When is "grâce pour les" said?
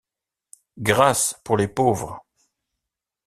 0.79-1.67